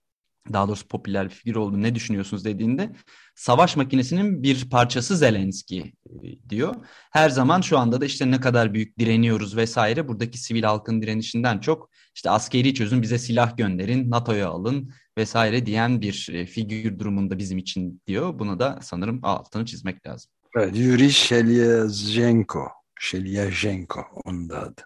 Daha 0.52 0.68
doğrusu 0.68 0.88
popüler 0.88 1.24
bir 1.24 1.34
figür 1.34 1.54
oldu. 1.56 1.82
Ne 1.82 1.94
düşünüyorsunuz 1.94 2.44
dediğinde 2.44 2.92
savaş 3.34 3.76
makinesinin 3.76 4.42
bir 4.42 4.70
parçası 4.70 5.16
Zelenski 5.16 5.92
e, 6.06 6.48
diyor. 6.48 6.74
Her 7.12 7.30
zaman 7.30 7.60
şu 7.60 7.78
anda 7.78 8.00
da 8.00 8.04
işte 8.04 8.30
ne 8.30 8.40
kadar 8.40 8.74
büyük 8.74 8.98
direniyoruz 8.98 9.56
vesaire 9.56 10.08
buradaki 10.08 10.38
sivil 10.38 10.62
halkın 10.62 11.02
direnişinden 11.02 11.58
çok 11.58 11.90
işte 12.14 12.30
askeri 12.30 12.74
çözüm 12.74 13.02
bize 13.02 13.18
silah 13.18 13.56
gönderin, 13.56 14.10
NATO'ya 14.10 14.48
alın 14.48 14.90
vesaire 15.18 15.66
diyen 15.66 16.00
bir 16.00 16.28
e, 16.32 16.46
figür 16.46 16.98
durumunda 16.98 17.38
bizim 17.38 17.58
için 17.58 18.02
diyor. 18.06 18.38
Buna 18.38 18.58
da 18.60 18.78
sanırım 18.82 19.20
altını 19.22 19.64
çizmek 19.64 20.06
lazım. 20.06 20.35
Evet, 20.56 20.76
Yuri 20.76 21.12
Shelyazhenko, 21.12 22.68
Shelyazhenko 23.00 24.04
onun 24.24 24.48
da 24.50 24.60
adı. 24.60 24.82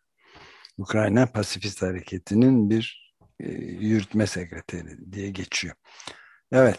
Ukrayna 0.78 1.26
Pasifist 1.26 1.82
Hareketi'nin 1.82 2.70
bir 2.70 3.14
e, 3.40 3.52
yürütme 3.80 4.26
sekreteri 4.26 5.12
diye 5.12 5.30
geçiyor. 5.30 5.74
Evet. 6.52 6.78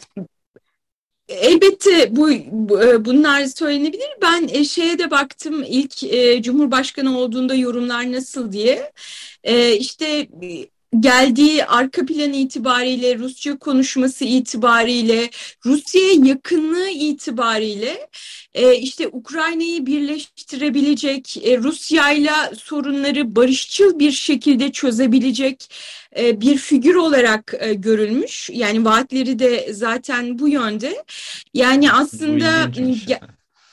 elbette 1.27 2.15
bu, 2.15 2.29
bu 2.51 2.83
e, 2.83 3.05
bunlar 3.05 3.45
söylenebilir. 3.45 4.09
Ben 4.21 4.47
e, 4.51 4.63
şeye 4.63 4.99
de 4.99 5.11
baktım 5.11 5.63
ilk 5.67 6.03
e, 6.03 6.41
Cumhurbaşkanı 6.41 7.17
olduğunda 7.17 7.55
yorumlar 7.55 8.11
nasıl 8.11 8.51
diye. 8.51 8.91
E, 9.43 9.75
işte 9.75 10.27
geldiği 10.99 11.65
arka 11.65 12.05
plan 12.05 12.33
itibariyle, 12.33 13.17
Rusça 13.17 13.57
konuşması 13.57 14.25
itibariyle, 14.25 15.29
Rusya'ya 15.65 16.13
yakınlığı 16.23 16.89
itibariyle 16.89 18.07
e, 18.53 18.75
işte 18.75 19.07
Ukrayna'yı 19.07 19.85
birleştirebilecek, 19.85 21.37
e, 21.47 21.57
Rusya'yla 21.57 22.51
sorunları 22.55 23.35
barışçıl 23.35 23.99
bir 23.99 24.11
şekilde 24.11 24.71
çözebilecek 24.71 25.71
e, 26.19 26.41
bir 26.41 26.57
figür 26.57 26.95
olarak 26.95 27.53
e, 27.59 27.73
görülmüş. 27.73 28.49
Yani 28.53 28.85
vaatleri 28.85 29.39
de 29.39 29.73
zaten 29.73 30.39
bu 30.39 30.49
yönde. 30.49 31.03
Yani 31.53 31.91
aslında 31.91 32.71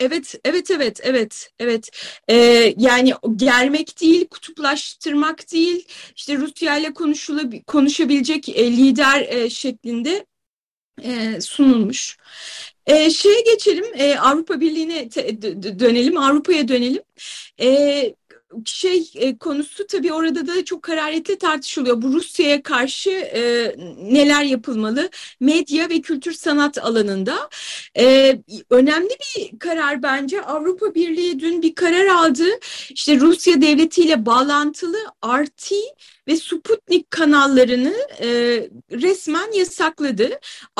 Evet, 0.01 0.35
evet, 0.45 0.71
evet, 0.71 1.01
evet, 1.03 1.51
evet. 1.59 1.91
Ee, 2.29 2.75
yani 2.79 3.13
germek 3.37 4.01
değil, 4.01 4.29
kutuplaştırmak 4.29 5.53
değil, 5.53 5.89
işte 6.17 6.37
Rusya 6.37 6.79
ile 6.79 6.93
konuşabilecek 7.67 8.49
e, 8.49 8.73
lider 8.73 9.21
e, 9.21 9.51
şeklinde 9.51 10.27
e, 11.03 11.41
sunulmuş. 11.41 12.19
E, 12.87 13.11
şeye 13.11 13.41
geçelim, 13.41 13.85
e, 13.95 14.19
Avrupa 14.19 14.61
Birliği'ne 14.61 15.11
dönelim, 15.79 16.17
Avrupa'ya 16.17 16.69
dönelim. 16.69 17.03
E, 17.61 18.15
şey 18.65 19.11
e, 19.15 19.39
konusu 19.39 19.87
tabii 19.87 20.13
orada 20.13 20.47
da 20.47 20.65
çok 20.65 20.89
hararetli 20.89 21.39
tartışılıyor. 21.39 22.03
Bu 22.03 22.13
Rusya'ya 22.13 22.63
karşı 22.63 23.11
e, 23.11 23.75
neler 23.99 24.43
yapılmalı? 24.43 25.11
Medya 25.41 25.89
ve 25.89 26.01
kültür 26.01 26.33
sanat 26.33 26.79
alanında. 26.79 27.49
E, 27.99 28.39
önemli 28.71 29.09
bir 29.09 29.59
karar 29.59 30.03
bence. 30.03 30.43
Avrupa 30.43 30.95
Birliği 30.95 31.41
dün 31.41 31.63
bir 31.63 31.75
karar 31.75 32.07
aldı. 32.07 32.45
İşte 32.91 33.21
Rusya 33.21 33.63
devletiyle 33.63 34.27
bağlantılı 34.27 34.99
RT 35.27 35.73
ve 36.29 36.37
Sputnik 36.37 37.11
kanallarını 37.11 37.95
e, 38.21 38.29
resmen 38.93 39.53
yasakladı. 39.53 40.31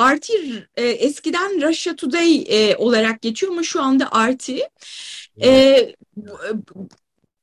RT 0.01 0.31
e, 0.77 0.87
eskiden 0.87 1.69
Russia 1.69 1.97
Today 1.97 2.45
e, 2.49 2.77
olarak 2.77 3.23
geçiyor 3.23 3.53
ama 3.53 3.63
şu 3.63 3.83
anda 3.83 4.11
RT. 4.31 4.51
E, 5.43 5.95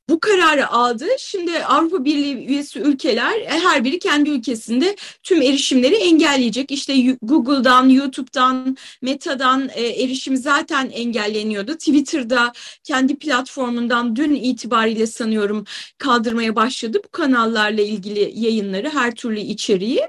bu 0.10 0.20
kararı 0.20 0.70
aldı. 0.70 1.06
Şimdi 1.20 1.66
Avrupa 1.66 2.06
Birliği 2.06 2.48
üyesi 2.48 2.80
ülkeler 2.80 3.42
e, 3.42 3.50
her 3.50 3.84
biri 3.84 4.00
kendi 4.00 4.30
ülkesinde 4.30 4.96
tüm 5.24 5.42
erişimleri 5.42 5.96
engelleyecek. 5.96 6.72
İşte 6.72 7.18
Google'dan, 7.22 7.90
YouTube'dan, 7.90 8.78
Meta'dan 9.02 9.70
e, 9.76 9.88
erişim 9.88 10.38
zaten 10.38 10.90
engelleniyordu. 10.90 11.74
Twitter'da 11.74 12.52
kendi 12.84 13.16
platformundan 13.16 14.16
dün 14.16 14.34
itibariyle 14.34 15.08
sanıyorum 15.08 15.66
kaldırmaya 15.98 16.56
başladı 16.56 17.02
bu 17.06 17.10
kanallarla 17.12 17.82
ilgili 17.82 18.32
yayınları, 18.40 18.90
her 18.90 19.16
türlü 19.16 19.40
içeriği. 19.40 20.02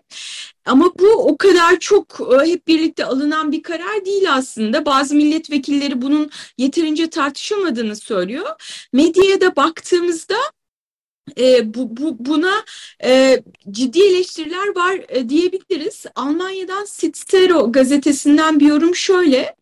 Ama 0.66 0.92
bu 0.98 1.08
o 1.08 1.36
kadar 1.36 1.78
çok 1.78 2.20
e, 2.42 2.46
hep 2.50 2.66
birlikte 2.66 3.04
alınan 3.04 3.52
bir 3.52 3.62
karar 3.62 4.04
değil 4.04 4.34
aslında. 4.34 4.86
Bazı 4.86 5.14
milletvekilleri 5.14 6.02
bunun 6.02 6.30
yeterince 6.58 7.10
tartışılmadığını 7.10 7.96
söylüyor. 7.96 8.46
Medyaya 8.92 9.40
da 9.40 9.56
baktığımızda 9.56 10.36
e, 11.38 11.74
bu, 11.74 11.96
bu, 11.96 12.16
buna 12.18 12.64
e, 13.04 13.42
ciddi 13.70 14.02
eleştiriler 14.02 14.76
var 14.76 15.00
e, 15.08 15.28
diyebiliriz. 15.28 16.06
Almanya'dan 16.14 16.84
Sitzero 16.84 17.72
gazetesinden 17.72 18.60
bir 18.60 18.66
yorum 18.66 18.94
şöyle. 18.94 19.56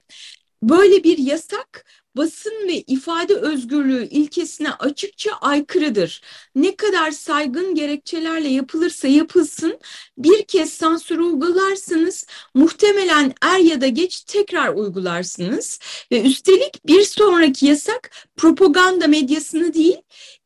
Böyle 0.62 1.04
bir 1.04 1.18
yasak 1.18 1.84
basın 2.16 2.68
ve 2.68 2.80
ifade 2.80 3.34
özgürlüğü 3.34 4.08
ilkesine 4.08 4.72
açıkça 4.72 5.30
aykırıdır. 5.32 6.20
Ne 6.54 6.76
kadar 6.76 7.10
saygın 7.10 7.74
gerekçelerle 7.74 8.48
yapılırsa 8.48 9.08
yapılsın 9.08 9.78
bir 10.18 10.42
kez 10.42 10.72
sansür 10.72 11.18
uygularsanız 11.18 12.26
muhtemelen 12.54 13.34
er 13.42 13.58
ya 13.58 13.80
da 13.80 13.86
geç 13.88 14.20
tekrar 14.20 14.74
uygularsınız 14.74 15.80
ve 16.12 16.22
üstelik 16.22 16.86
bir 16.86 17.02
sonraki 17.02 17.66
yasak 17.66 18.10
propaganda 18.36 19.06
medyasını 19.06 19.74
değil 19.74 19.96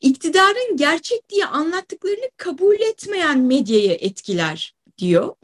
iktidarın 0.00 0.76
gerçek 0.76 1.28
diye 1.28 1.46
anlattıklarını 1.46 2.30
kabul 2.36 2.80
etmeyen 2.80 3.38
medyaya 3.38 3.94
etkiler 3.94 4.74
diyor. 4.98 5.34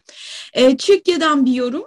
E, 0.53 0.77
Çekya'dan 0.77 1.47
bir 1.47 1.53
yorum 1.53 1.85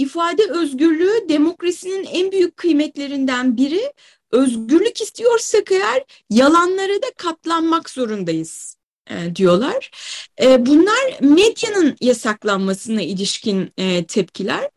ifade 0.00 0.42
özgürlüğü 0.50 1.28
demokrasinin 1.28 2.04
en 2.04 2.32
büyük 2.32 2.56
kıymetlerinden 2.56 3.56
biri. 3.56 3.92
Özgürlük 4.30 5.00
istiyorsak 5.00 5.72
eğer 5.72 6.04
yalanlara 6.30 6.94
da 7.02 7.06
katlanmak 7.16 7.90
zorundayız 7.90 8.79
e, 9.10 9.36
diyorlar. 9.36 9.90
E, 10.42 10.66
bunlar 10.66 11.20
medyanın 11.20 11.96
yasaklanmasına 12.00 13.02
ilişkin 13.02 13.72
e, 13.78 14.06
tepkiler. 14.06 14.70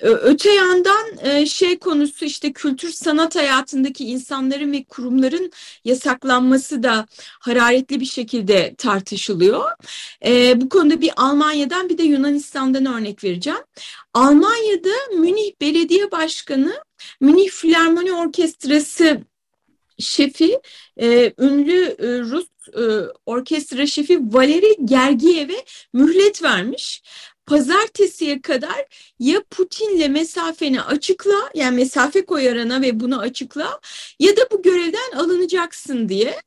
Öte 0.00 0.52
yandan 0.52 1.44
şey 1.44 1.78
konusu 1.78 2.24
işte 2.24 2.52
kültür 2.52 2.90
sanat 2.90 3.36
hayatındaki 3.36 4.04
insanların 4.04 4.72
ve 4.72 4.84
kurumların 4.84 5.52
yasaklanması 5.84 6.82
da 6.82 7.06
hararetli 7.40 8.00
bir 8.00 8.06
şekilde 8.06 8.74
tartışılıyor. 8.78 9.70
Bu 10.54 10.68
konuda 10.68 11.00
bir 11.00 11.10
Almanya'dan 11.16 11.88
bir 11.88 11.98
de 11.98 12.02
Yunanistan'dan 12.02 12.86
örnek 12.86 13.24
vereceğim. 13.24 13.62
Almanya'da 14.14 15.16
Münih 15.18 15.52
Belediye 15.60 16.10
Başkanı 16.10 16.74
Münih 17.20 17.50
Filarmoni 17.50 18.12
Orkestrası 18.12 19.20
şefi 19.98 20.60
ünlü 21.38 21.96
Rus 22.30 22.46
e, 22.68 22.82
orkestra 23.26 23.86
şefi 23.86 24.18
Valeri 24.34 24.76
Gergiyev'e 24.84 25.64
mühlet 25.92 26.42
vermiş. 26.42 27.02
Pazartesiye 27.46 28.40
kadar 28.40 28.86
ya 29.18 29.42
Putin'le 29.50 30.08
mesafeni 30.08 30.82
açıkla 30.82 31.50
yani 31.54 31.76
mesafe 31.76 32.24
koy 32.24 32.48
arana 32.48 32.82
ve 32.82 33.00
bunu 33.00 33.20
açıkla 33.20 33.80
ya 34.18 34.36
da 34.36 34.40
bu 34.52 34.62
görevden 34.62 35.12
alınacaksın 35.16 36.08
diye 36.08 36.40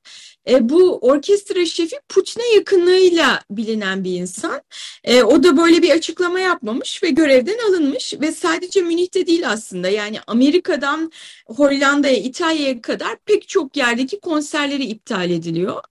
e, 0.50 0.70
bu 0.70 0.98
orkestra 0.98 1.66
şefi 1.66 1.96
Putin'e 2.10 2.56
yakınlığıyla 2.56 3.42
bilinen 3.52 4.04
bir 4.04 4.12
insan. 4.12 4.62
E, 5.04 5.24
o 5.24 5.44
da 5.44 5.58
böyle 5.58 5.82
bir 5.82 5.90
açıklama 5.90 6.40
yapmamış 6.40 7.04
ve 7.04 7.10
görevden 7.10 7.58
alınmış 7.70 8.14
ve 8.22 8.32
sadece 8.32 8.82
Münih'te 8.82 9.28
değil 9.28 9.50
aslında 9.50 9.90
yani 9.90 10.20
Amerika'dan 10.28 11.12
Hollanda'ya, 11.46 12.18
İtalya'ya 12.18 12.82
kadar 12.82 13.18
pek 13.26 13.48
çok 13.48 13.78
yerdeki 13.78 14.20
konserleri 14.20 14.84
iptal 14.84 15.32
ediliyor. 15.32 15.84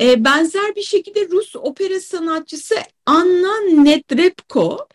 E, 0.00 0.24
benzer 0.24 0.76
bir 0.76 0.82
şekilde 0.82 1.28
Rus 1.28 1.56
opera 1.56 2.00
sanatçısı 2.00 2.74
Anna 3.06 3.60
Netrebko. 3.60 4.88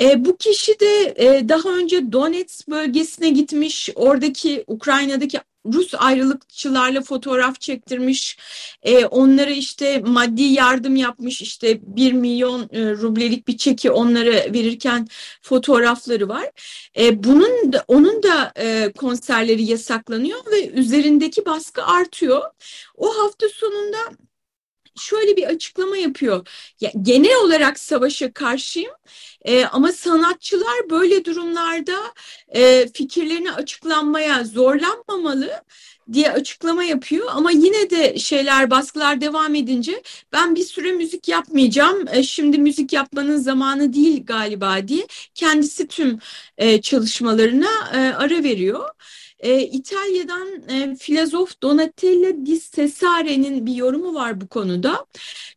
E, 0.00 0.24
bu 0.24 0.36
kişi 0.36 0.80
de 0.80 1.14
e, 1.16 1.48
daha 1.48 1.68
önce 1.68 2.12
Donetsk 2.12 2.68
bölgesine 2.68 3.28
gitmiş, 3.28 3.90
oradaki 3.94 4.64
Ukrayna'daki 4.66 5.40
Rus 5.66 5.94
ayrılıkçılarla 5.94 7.02
fotoğraf 7.02 7.60
çektirmiş, 7.60 8.38
e, 8.82 9.06
onlara 9.06 9.50
işte 9.50 9.98
maddi 9.98 10.42
yardım 10.42 10.96
yapmış, 10.96 11.42
işte 11.42 11.80
bir 11.82 12.12
milyon 12.12 12.62
e, 12.72 12.90
rublelik 12.90 13.48
bir 13.48 13.56
çeki 13.56 13.90
onlara 13.90 14.30
verirken 14.30 15.08
fotoğrafları 15.42 16.28
var. 16.28 16.50
E, 16.98 17.24
bunun 17.24 17.72
da, 17.72 17.84
onun 17.88 18.22
da 18.22 18.52
e, 18.56 18.92
konserleri 18.92 19.64
yasaklanıyor 19.64 20.46
ve 20.52 20.68
üzerindeki 20.68 21.46
baskı 21.46 21.84
artıyor. 21.84 22.42
O 22.96 23.18
hafta 23.18 23.48
sonunda 23.48 23.98
şöyle 25.00 25.36
bir 25.36 25.44
açıklama 25.46 25.96
yapıyor. 25.96 26.46
Ya, 26.80 26.92
genel 27.02 27.36
olarak 27.36 27.78
savaşa 27.78 28.32
karşıyım 28.32 28.92
e, 29.44 29.64
ama 29.64 29.92
sanatçılar 29.92 30.90
böyle 30.90 31.24
durumlarda 31.24 31.98
e, 32.48 32.88
fikirlerini 32.88 33.52
açıklanmaya 33.52 34.44
zorlanmamalı 34.44 35.62
diye 36.12 36.32
açıklama 36.32 36.84
yapıyor 36.84 37.26
ama 37.30 37.50
yine 37.50 37.90
de 37.90 38.18
şeyler 38.18 38.70
baskılar 38.70 39.20
devam 39.20 39.54
edince 39.54 40.02
ben 40.32 40.54
bir 40.54 40.64
süre 40.64 40.92
müzik 40.92 41.28
yapmayacağım 41.28 42.08
e, 42.12 42.22
şimdi 42.22 42.58
müzik 42.58 42.92
yapmanın 42.92 43.36
zamanı 43.36 43.92
değil 43.92 44.26
galiba 44.26 44.88
diye 44.88 45.06
kendisi 45.34 45.88
tüm 45.88 46.18
e, 46.58 46.80
çalışmalarına 46.80 47.90
e, 47.94 47.98
ara 47.98 48.42
veriyor. 48.44 48.88
E, 49.42 49.62
İtalya'dan 49.62 50.48
e, 50.68 50.96
filozof 50.96 51.62
Donatella 51.62 52.46
di 52.46 52.60
Cesare'nin 52.72 53.66
bir 53.66 53.74
yorumu 53.74 54.14
var 54.14 54.40
bu 54.40 54.48
konuda. 54.48 55.06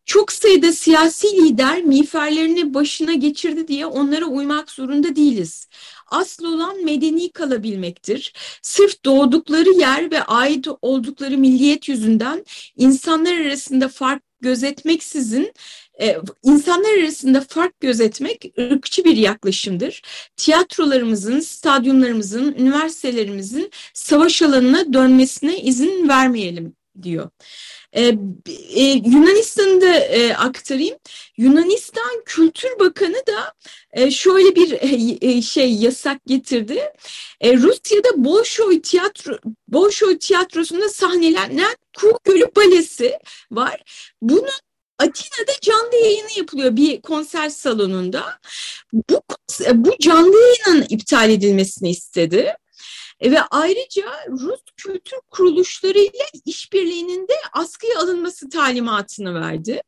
Çok 0.05 0.31
sayıda 0.31 0.71
siyasi 0.71 1.27
lider 1.27 1.83
miğferlerini 1.83 2.73
başına 2.73 3.13
geçirdi 3.13 3.67
diye 3.67 3.85
onlara 3.85 4.25
uymak 4.25 4.71
zorunda 4.71 5.15
değiliz. 5.15 5.67
Asıl 6.07 6.45
olan 6.45 6.83
medeni 6.83 7.31
kalabilmektir. 7.31 8.33
Sırf 8.61 9.05
doğdukları 9.05 9.69
yer 9.69 10.11
ve 10.11 10.23
ait 10.23 10.67
oldukları 10.81 11.37
milliyet 11.37 11.89
yüzünden 11.89 12.45
insanlar 12.77 13.35
arasında 13.41 13.87
fark 13.89 14.24
gözetmeksizin 14.45 15.53
e, 16.01 16.17
insanlar 16.43 16.99
arasında 16.99 17.41
fark 17.41 17.79
gözetmek 17.79 18.45
ırkçı 18.59 19.03
bir 19.05 19.17
yaklaşımdır. 19.17 20.01
Tiyatrolarımızın, 20.37 21.39
stadyumlarımızın, 21.39 22.53
üniversitelerimizin 22.53 23.71
savaş 23.93 24.41
alanına 24.41 24.93
dönmesine 24.93 25.61
izin 25.61 26.09
vermeyelim 26.09 26.75
diyor. 27.03 27.29
Ee, 27.93 28.15
e, 28.75 28.83
Yunanistan'ı 28.83 29.81
da 29.81 29.95
e, 29.95 30.33
aktarayım. 30.33 30.97
Yunanistan 31.37 32.23
Kültür 32.25 32.79
Bakanı 32.79 33.27
da 33.27 33.53
e, 33.93 34.11
şöyle 34.11 34.55
bir 34.55 34.71
e, 34.71 35.17
e, 35.21 35.41
şey 35.41 35.73
yasak 35.73 36.25
getirdi. 36.25 36.81
E, 37.41 37.57
Rusya'da 37.57 38.23
Bolşoy 38.23 38.81
tiyatro 38.81 39.37
Bolşoy 39.67 40.19
tiyatrosunda 40.19 40.89
sahnelenen 40.89 41.75
Kuğu 41.97 42.19
Gölü 42.23 42.45
Balesi 42.55 43.19
var. 43.51 43.83
Bunun 44.21 44.49
Atina'da 44.99 45.51
canlı 45.61 45.95
yayını 45.95 46.29
yapılıyor 46.37 46.75
bir 46.75 47.01
konser 47.01 47.49
salonunda. 47.49 48.39
Bu, 48.93 49.21
bu 49.73 49.95
canlı 50.01 50.37
yayının 50.37 50.85
iptal 50.89 51.29
edilmesini 51.29 51.89
istedi. 51.89 52.55
E, 53.25 53.31
ve 53.31 53.41
ayrıca 53.41 54.05
Rus 54.29 54.59
kültür 54.77 55.17
kuruluşlarıyla 55.31 56.25
işbirliğinin 56.45 57.27
de 57.27 57.33
askıya 57.53 57.99
alınması 57.99 58.49
talimatını 58.49 59.33
verdi. 59.33 59.81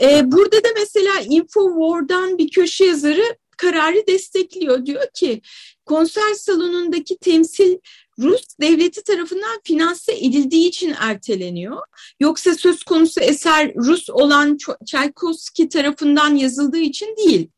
E, 0.00 0.32
burada 0.32 0.64
da 0.64 0.68
mesela 0.76 1.20
Infowar'dan 1.20 2.38
bir 2.38 2.50
köşe 2.50 2.84
yazarı 2.84 3.36
kararı 3.56 4.06
destekliyor. 4.06 4.86
Diyor 4.86 5.06
ki 5.14 5.40
konser 5.86 6.34
salonundaki 6.34 7.18
temsil 7.18 7.76
Rus 8.18 8.44
devleti 8.60 9.02
tarafından 9.02 9.60
finanse 9.64 10.12
edildiği 10.12 10.68
için 10.68 10.94
erteleniyor. 11.00 11.82
Yoksa 12.20 12.54
söz 12.54 12.82
konusu 12.82 13.20
eser 13.20 13.74
Rus 13.74 14.10
olan 14.10 14.58
Çaykovski 14.86 15.68
tarafından 15.68 16.34
yazıldığı 16.34 16.78
için 16.78 17.16
değil. 17.16 17.50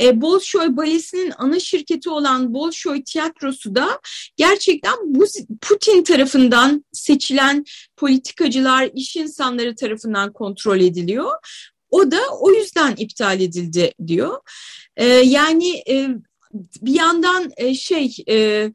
E, 0.00 0.20
Bolşoy 0.20 0.76
Balesi'nin 0.76 1.32
ana 1.38 1.60
şirketi 1.60 2.10
olan 2.10 2.54
Bolşoy 2.54 3.04
Tiyatrosu 3.04 3.74
da 3.74 4.00
gerçekten 4.36 4.94
bu 5.04 5.24
Putin 5.60 6.02
tarafından 6.02 6.84
seçilen 6.92 7.64
politikacılar, 7.96 8.90
iş 8.94 9.16
insanları 9.16 9.76
tarafından 9.76 10.32
kontrol 10.32 10.80
ediliyor. 10.80 11.32
O 11.90 12.10
da 12.10 12.20
o 12.40 12.52
yüzden 12.52 12.94
iptal 12.96 13.40
edildi 13.40 13.92
diyor. 14.06 14.38
E, 14.96 15.06
yani 15.06 15.82
e, 15.88 16.08
bir 16.82 16.94
yandan 16.94 17.50
e, 17.56 17.74
şey 17.74 18.16
e, 18.28 18.68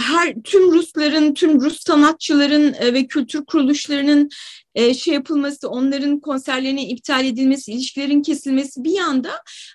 her 0.00 0.34
tüm 0.44 0.72
Rusların, 0.72 1.34
tüm 1.34 1.60
Rus 1.60 1.80
sanatçıların 1.80 2.74
e, 2.74 2.94
ve 2.94 3.06
kültür 3.06 3.44
kuruluşlarının 3.44 4.30
e, 4.74 4.94
şey 4.94 5.14
yapılması, 5.14 5.68
onların 5.68 6.20
konserlerinin 6.20 6.88
iptal 6.88 7.24
edilmesi, 7.24 7.72
ilişkilerin 7.72 8.22
kesilmesi 8.22 8.84
bir 8.84 8.92
yanda 8.92 9.30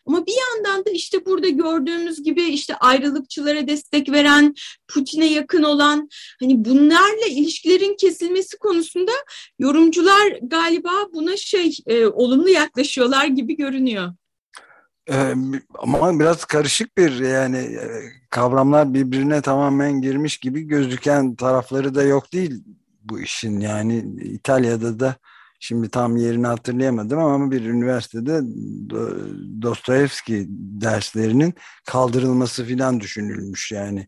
ama 0.05 0.25
bir 0.25 0.36
yandan 0.47 0.86
da 0.86 0.89
işte 0.89 1.25
burada 1.25 1.49
gördüğümüz 1.49 2.23
gibi 2.23 2.43
işte 2.43 2.75
ayrılıkçılara 2.75 3.67
destek 3.67 4.12
veren, 4.12 4.53
Putin'e 4.88 5.25
yakın 5.25 5.63
olan 5.63 6.10
hani 6.39 6.65
bunlarla 6.65 7.25
ilişkilerin 7.29 7.95
kesilmesi 7.99 8.58
konusunda 8.58 9.12
yorumcular 9.60 10.39
galiba 10.41 10.91
buna 11.13 11.38
şey 11.38 11.77
e, 11.88 12.05
olumlu 12.05 12.49
yaklaşıyorlar 12.49 13.25
gibi 13.25 13.58
görünüyor. 13.58 14.13
Ee, 15.12 15.34
ama 15.79 16.19
biraz 16.19 16.45
karışık 16.45 16.97
bir 16.97 17.19
yani 17.19 17.58
e, 17.58 17.88
kavramlar 18.29 18.93
birbirine 18.93 19.41
tamamen 19.41 20.01
girmiş 20.01 20.38
gibi 20.38 20.62
gözüken 20.62 21.36
tarafları 21.36 21.95
da 21.95 22.03
yok 22.03 22.34
değil 22.34 22.63
bu 23.10 23.20
işin 23.20 23.60
yani 23.60 23.98
İtalya'da 24.22 25.00
da 25.00 25.15
şimdi 25.60 25.89
tam 25.89 26.18
yerini 26.18 26.48
hatırlayamadım 26.48 27.20
ama 27.20 27.52
bir 27.52 27.65
üniversitede 27.65 28.41
Dostoyevski 29.62 30.46
derslerinin 30.50 31.54
kaldırılması 31.86 32.65
filan 32.65 33.00
düşünülmüş 33.00 33.72
yani. 33.72 34.08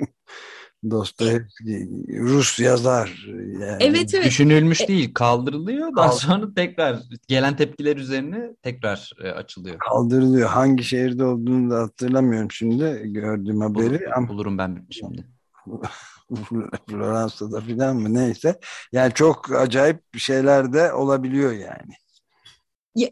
Dostoyevski 0.90 1.88
Rus 2.20 2.58
yazar. 2.58 3.26
Yani. 3.60 3.76
Evet 3.80 4.14
evet. 4.14 4.26
Düşünülmüş 4.26 4.80
e, 4.80 4.88
değil 4.88 5.14
kaldırılıyor 5.14 5.96
daha 5.96 6.12
sonra 6.12 6.54
tekrar 6.54 7.02
gelen 7.28 7.56
tepkiler 7.56 7.96
üzerine 7.96 8.50
tekrar 8.62 9.10
e, 9.24 9.30
açılıyor. 9.30 9.78
Kaldırılıyor. 9.78 10.48
Hangi 10.48 10.84
şehirde 10.84 11.24
olduğunu 11.24 11.70
da 11.70 11.80
hatırlamıyorum 11.80 12.50
şimdi 12.50 13.00
gördüğüm 13.04 13.60
haberi. 13.60 14.00
Bul, 14.00 14.12
ama... 14.16 14.28
Bulurum 14.28 14.58
ben 14.58 14.86
şimdi. 14.90 15.24
Floransa'da 16.88 17.60
filan 17.60 17.96
mı 17.96 18.14
neyse. 18.14 18.60
Yani 18.92 19.12
çok 19.14 19.52
acayip 19.52 20.18
şeyler 20.18 20.72
de 20.72 20.92
olabiliyor 20.92 21.52
yani. 21.52 21.94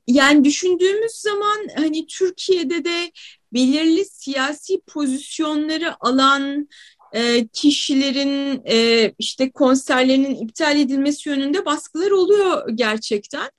Yani 0.06 0.44
düşündüğümüz 0.44 1.12
zaman 1.12 1.68
hani 1.76 2.06
Türkiye'de 2.06 2.84
de 2.84 3.12
belirli 3.52 4.04
siyasi 4.04 4.80
pozisyonları 4.86 5.94
alan 6.00 6.68
e, 7.12 7.46
kişilerin 7.48 8.62
e, 8.70 9.12
işte 9.18 9.50
konserlerinin 9.50 10.34
iptal 10.34 10.78
edilmesi 10.80 11.28
yönünde 11.28 11.64
baskılar 11.64 12.10
oluyor 12.10 12.68
gerçekten. 12.74 13.50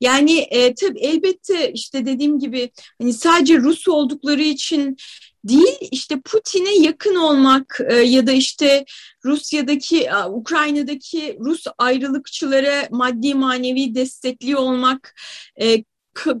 Yani 0.00 0.38
e, 0.38 0.74
tabii 0.74 1.00
elbette 1.00 1.72
işte 1.72 2.06
dediğim 2.06 2.38
gibi 2.38 2.70
hani 3.00 3.12
sadece 3.12 3.56
Rus 3.56 3.88
oldukları 3.88 4.42
için 4.42 4.96
değil 5.44 5.78
işte 5.90 6.20
Putin'e 6.20 6.84
yakın 6.86 7.14
olmak 7.14 7.78
e, 7.88 7.94
ya 7.94 8.26
da 8.26 8.32
işte 8.32 8.84
Rusya'daki 9.24 10.04
e, 10.04 10.24
Ukrayna'daki 10.24 11.38
Rus 11.40 11.64
ayrılıkçılara 11.78 12.88
maddi 12.90 13.34
manevi 13.34 13.94
destekliyor 13.94 14.60
olmak 14.60 15.14
e, 15.60 15.84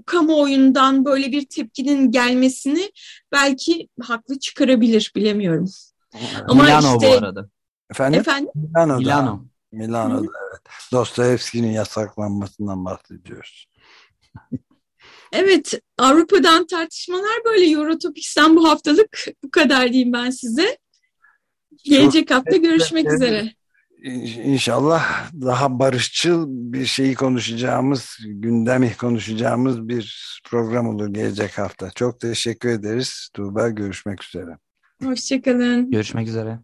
kamuoyundan 0.06 1.04
böyle 1.04 1.32
bir 1.32 1.46
tepkinin 1.46 2.10
gelmesini 2.10 2.92
belki 3.32 3.88
haklı 4.00 4.38
çıkarabilir 4.38 5.12
bilemiyorum. 5.16 5.70
Ama 6.48 6.62
Milano 6.62 6.96
işte, 6.96 7.08
bu 7.08 7.12
arada. 7.12 7.48
Efendim? 7.90 8.20
Efendim? 8.20 8.50
Milano'da. 8.54 8.98
Milano. 8.98 9.44
Milano'da 9.72 10.32
evet. 10.50 10.62
Dostoyevski'nin 10.92 11.72
yasaklanmasından 11.72 12.84
bahsediyoruz. 12.84 13.68
evet, 15.32 15.80
Avrupa'dan 15.98 16.66
tartışmalar 16.66 17.44
böyle 17.44 17.70
Eurotopics'ten 17.70 18.56
bu 18.56 18.68
haftalık 18.68 19.24
bu 19.44 19.50
kadar 19.50 19.92
diyeyim 19.92 20.12
ben 20.12 20.30
size. 20.30 20.78
Gelecek 21.84 22.28
Çok 22.28 22.36
hafta 22.36 22.56
görüşmek 22.56 23.06
evet. 23.06 23.14
üzere. 23.14 23.52
İnşallah 24.44 25.30
daha 25.40 25.78
barışçıl 25.78 26.46
bir 26.48 26.86
şeyi 26.86 27.14
konuşacağımız, 27.14 28.18
gündemi 28.24 28.96
konuşacağımız 28.96 29.88
bir 29.88 30.40
program 30.44 30.88
olur 30.88 31.08
gelecek 31.08 31.58
hafta. 31.58 31.90
Çok 31.90 32.20
teşekkür 32.20 32.68
ederiz. 32.68 33.28
Tuğba 33.34 33.68
görüşmek 33.68 34.24
üzere. 34.24 34.58
Hoşçakalın. 35.02 35.90
Görüşmek 35.90 36.28
üzere. 36.28 36.58